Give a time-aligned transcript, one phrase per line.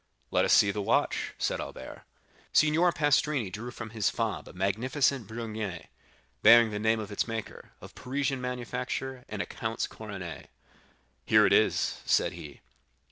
[0.31, 2.05] "Let us see the watch," said Albert.
[2.53, 5.89] Signor Pastrini drew from his fob a magnificent Bréguet,
[6.41, 10.49] bearing the name of its maker, of Parisian manufacture, and a count's coronet.
[11.23, 12.61] "Here it is," said he.